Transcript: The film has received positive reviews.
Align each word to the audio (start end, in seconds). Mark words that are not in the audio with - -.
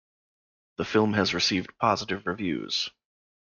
The 0.77 0.83
film 0.85 1.13
has 1.13 1.35
received 1.35 1.77
positive 1.77 2.25
reviews. 2.25 2.89